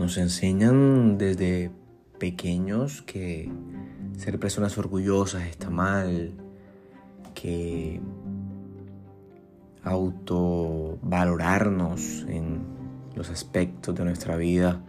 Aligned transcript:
Nos 0.00 0.16
enseñan 0.16 1.18
desde 1.18 1.70
pequeños 2.18 3.02
que 3.02 3.52
ser 4.16 4.40
personas 4.40 4.78
orgullosas 4.78 5.42
está 5.42 5.68
mal, 5.68 6.32
que 7.34 8.00
autovalorarnos 9.84 12.24
en 12.28 12.62
los 13.14 13.28
aspectos 13.28 13.94
de 13.94 14.06
nuestra 14.06 14.36
vida 14.36 14.80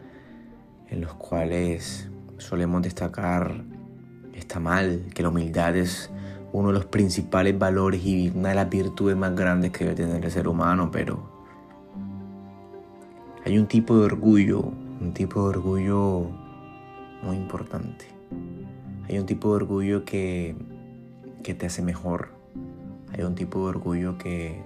en 0.88 1.02
los 1.02 1.14
cuales 1.16 2.09
solemos 2.38 2.82
destacar 2.82 3.66
está 4.34 4.62
mal, 4.62 5.07
que 5.14 5.23
la 5.23 5.28
humildad 5.28 5.75
es 5.75 6.09
uno 6.54 6.70
de 6.70 6.75
los 6.75 6.86
principales 6.86 7.59
valores 7.59 8.02
y 8.05 8.32
una 8.34 8.48
de 8.50 8.55
las 8.55 8.70
virtudes 8.70 9.18
más 9.18 9.36
grandes 9.36 9.71
que 9.71 9.84
debe 9.84 9.98
tener 9.98 10.23
el 10.23 10.32
ser 10.32 10.48
humano, 10.48 10.89
pero 10.89 11.30
hay 13.43 13.57
un 13.57 13.68
tipo 13.68 13.98
de 13.98 14.06
orgullo, 14.06 14.71
un 15.01 15.14
tipo 15.14 15.41
de 15.41 15.50
orgullo 15.50 16.29
muy 17.23 17.36
importante. 17.36 18.05
Hay 19.09 19.18
un 19.18 19.25
tipo 19.25 19.50
de 19.50 19.55
orgullo 19.55 20.05
que, 20.05 20.55
que 21.43 21.55
te 21.55 21.65
hace 21.65 21.82
mejor. 21.82 22.29
Hay 23.11 23.23
un 23.23 23.33
tipo 23.33 23.59
de 23.59 23.65
orgullo 23.65 24.19
que, 24.19 24.61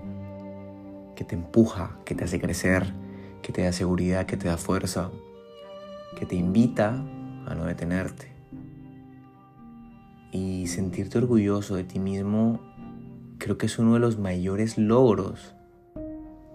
que 1.15 1.23
te 1.23 1.35
empuja, 1.35 1.97
que 2.03 2.15
te 2.15 2.25
hace 2.25 2.41
crecer, 2.41 2.93
que 3.41 3.53
te 3.53 3.63
da 3.63 3.71
seguridad, 3.71 4.25
que 4.25 4.35
te 4.35 4.49
da 4.49 4.57
fuerza, 4.57 5.09
que 6.19 6.25
te 6.25 6.35
invita 6.35 7.01
a 7.47 7.55
no 7.55 7.65
detenerte. 7.65 8.27
Y 10.33 10.67
sentirte 10.67 11.17
orgulloso 11.17 11.75
de 11.75 11.85
ti 11.85 11.99
mismo 11.99 12.59
creo 13.37 13.57
que 13.57 13.67
es 13.67 13.79
uno 13.79 13.93
de 13.93 13.99
los 13.99 14.19
mayores 14.19 14.77
logros 14.77 15.55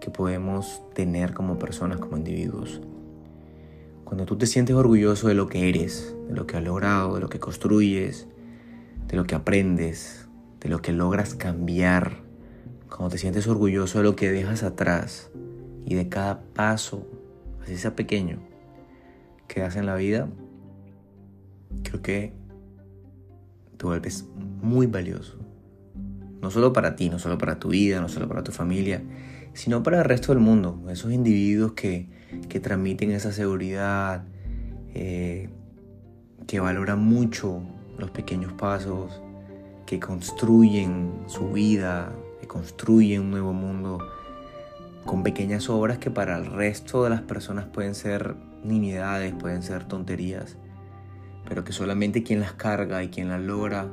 que 0.01 0.11
podemos 0.11 0.83
tener 0.95 1.33
como 1.33 1.59
personas, 1.59 1.99
como 1.99 2.19
individuos. 2.19 2.83
Cuando 4.11 4.27
tú 4.27 4.37
te 4.37 4.47
sientes 4.47 4.75
orgulloso 4.75 5.29
de 5.29 5.35
lo 5.35 5.47
que 5.47 5.69
eres, 5.69 6.17
de 6.27 6.35
lo 6.35 6.45
que 6.45 6.57
has 6.57 6.65
logrado, 6.65 7.15
de 7.15 7.21
lo 7.21 7.29
que 7.29 7.39
construyes, 7.39 8.27
de 9.07 9.17
lo 9.17 9.23
que 9.23 9.37
aprendes, 9.37 10.27
de 10.59 10.69
lo 10.69 10.83
que 10.83 10.93
logras 10.93 11.37
cambiar, 11.37 12.17
cuando 12.89 13.11
te 13.11 13.19
sientes 13.19 13.47
orgulloso 13.47 13.99
de 13.99 14.05
lo 14.05 14.17
que 14.17 14.33
dejas 14.33 14.65
atrás 14.65 15.31
y 15.87 15.95
de 15.95 16.09
cada 16.09 16.43
paso, 16.43 17.07
así 17.63 17.77
sea 17.77 17.95
pequeño, 17.95 18.41
que 19.47 19.61
das 19.61 19.77
en 19.77 19.87
la 19.87 19.95
vida, 19.95 20.29
creo 21.85 22.03
que 22.03 22.33
te 23.77 23.87
vuelves 23.87 24.27
muy 24.61 24.89
valioso. 24.89 25.39
No 26.41 26.51
solo 26.51 26.73
para 26.73 26.97
ti, 26.97 27.11
no 27.11 27.19
solo 27.19 27.39
para 27.39 27.59
tu 27.59 27.69
vida, 27.69 28.01
no 28.01 28.09
solo 28.09 28.29
para 28.29 28.43
tu 28.43 28.53
familia, 28.53 29.03
sino 29.53 29.83
para 29.83 29.99
el 29.99 30.05
resto 30.05 30.33
del 30.33 30.41
mundo. 30.41 30.83
Esos 30.91 31.13
individuos 31.13 31.73
que, 31.73 32.09
que 32.49 32.61
transmiten 32.61 33.11
esa 33.11 33.33
seguridad, 33.33 34.25
eh, 34.95 35.49
que 36.47 36.61
valoran 36.61 37.01
mucho 37.01 37.63
los 37.99 38.11
pequeños 38.11 38.53
pasos, 38.53 39.21
que 39.87 40.01
construyen 40.01 41.13
su 41.27 41.53
vida, 41.53 42.13
que 42.41 42.47
construyen 42.47 43.23
un 43.23 43.31
nuevo 43.31 43.53
mundo 43.53 43.99
con 45.05 45.23
pequeñas 45.23 45.69
obras 45.69 45.99
que 45.99 46.11
para 46.11 46.37
el 46.37 46.47
resto 46.47 47.05
de 47.05 47.11
las 47.11 47.23
personas 47.23 47.67
pueden 47.67 47.95
ser 47.95 48.37
nimiedades, 48.63 49.33
pueden 49.35 49.63
ser 49.63 49.85
tonterías, 49.85 50.57
pero 51.49 51.65
que 51.65 51.73
solamente 51.73 52.23
quien 52.23 52.41
las 52.41 52.53
carga 52.53 53.03
y 53.03 53.09
quien 53.09 53.29
las 53.29 53.41
logra 53.41 53.89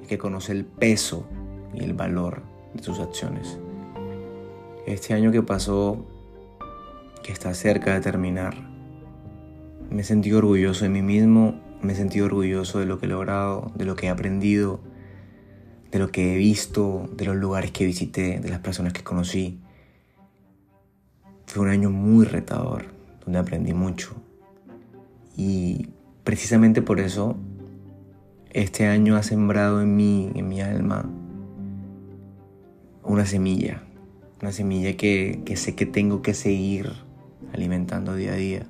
es 0.00 0.08
que 0.08 0.18
conoce 0.18 0.52
el 0.52 0.64
peso 0.64 1.26
y 1.74 1.82
el 1.82 1.94
valor 1.94 2.42
de 2.74 2.82
sus 2.82 3.00
acciones. 3.00 3.58
Este 4.86 5.14
año 5.14 5.30
que 5.30 5.42
pasó, 5.42 6.04
que 7.22 7.32
está 7.32 7.54
cerca 7.54 7.94
de 7.94 8.00
terminar, 8.00 8.54
me 9.90 10.02
he 10.02 10.04
sentido 10.04 10.38
orgulloso 10.38 10.84
de 10.84 10.90
mí 10.90 11.02
mismo, 11.02 11.60
me 11.82 11.92
he 11.92 11.96
sentido 11.96 12.26
orgulloso 12.26 12.78
de 12.78 12.86
lo 12.86 12.98
que 12.98 13.06
he 13.06 13.08
logrado, 13.08 13.72
de 13.74 13.84
lo 13.84 13.94
que 13.94 14.06
he 14.06 14.10
aprendido, 14.10 14.80
de 15.90 15.98
lo 15.98 16.10
que 16.10 16.34
he 16.34 16.36
visto, 16.36 17.08
de 17.14 17.26
los 17.26 17.36
lugares 17.36 17.70
que 17.70 17.84
visité, 17.84 18.40
de 18.40 18.48
las 18.48 18.60
personas 18.60 18.92
que 18.92 19.04
conocí. 19.04 19.60
Fue 21.46 21.62
un 21.62 21.68
año 21.68 21.90
muy 21.90 22.24
retador, 22.24 22.86
donde 23.24 23.38
aprendí 23.38 23.74
mucho. 23.74 24.14
Y 25.36 25.90
precisamente 26.24 26.80
por 26.80 26.98
eso, 26.98 27.36
este 28.50 28.86
año 28.86 29.16
ha 29.16 29.22
sembrado 29.22 29.82
en 29.82 29.94
mí, 29.94 30.30
en 30.34 30.48
mi 30.48 30.60
alma, 30.60 31.08
una 33.02 33.26
semilla 33.26 33.82
una 34.42 34.50
semilla 34.50 34.96
que, 34.96 35.40
sé 35.54 35.76
que 35.76 35.86
tengo 35.86 36.20
que 36.20 36.34
seguir 36.34 36.92
alimentando 37.54 38.16
día 38.16 38.32
a 38.32 38.36
día. 38.36 38.66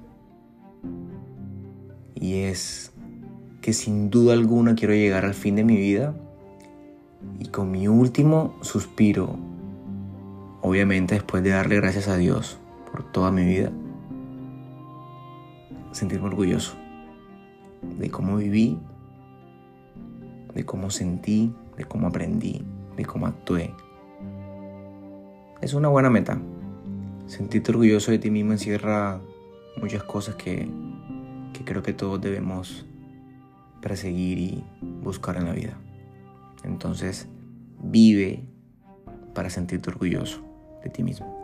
Y 2.15 2.41
es 2.43 2.93
que 3.63 3.73
sin 3.73 4.11
duda 4.11 4.35
alguna 4.35 4.75
quiero 4.75 4.93
llegar 4.93 5.25
al 5.25 5.33
fin 5.33 5.57
de 5.57 5.65
mi 5.65 5.77
vida 5.77 6.15
y 7.39 7.47
con 7.47 7.71
mi 7.71 7.89
último 7.89 8.55
suspiro, 8.61 9.39
obviamente 10.61 11.15
después 11.15 11.43
de 11.43 11.51
darle 11.51 11.77
gracias 11.77 12.07
a 12.07 12.19
Dios 12.19 12.59
por 12.91 13.11
toda 13.11 13.33
mi 13.33 13.45
vida, 13.45 13.73
sentirme 15.93 16.27
orgulloso 16.27 16.75
de 17.99 18.11
cómo 18.11 18.37
viví, 18.37 18.79
de 20.55 20.67
cómo 20.67 20.91
sentí, 20.91 21.55
de 21.79 21.85
cómo 21.87 22.09
aprendí, 22.09 22.63
de 22.97 23.05
cómo 23.07 23.27
actué, 23.27 23.73
es 25.63 25.75
una 25.75 25.89
buena 25.89 26.11
meta. 26.11 26.39
Sentirte 27.27 27.71
orgulloso 27.71 28.11
de 28.11 28.19
ti 28.19 28.31
mismo 28.31 28.53
encierra 28.53 29.21
muchas 29.81 30.03
cosas 30.03 30.35
que, 30.35 30.69
que 31.55 31.65
creo 31.65 31.83
que 31.83 31.95
todos 31.95 32.21
debemos 32.21 32.85
perseguir 33.81 34.39
y 34.39 34.65
buscar 35.03 35.37
en 35.37 35.47
la 35.47 35.53
vida. 35.53 35.79
Entonces, 36.65 37.29
vive 37.83 38.45
para 39.35 39.49
sentirte 39.51 39.89
orgulloso 39.89 40.43
de 40.83 40.91
ti 40.91 41.03
mismo. 41.03 41.42